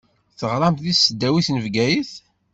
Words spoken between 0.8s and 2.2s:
di tesdawit n Bgayet.